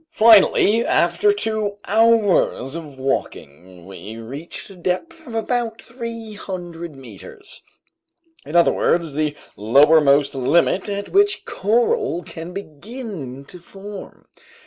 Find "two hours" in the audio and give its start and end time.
1.31-2.73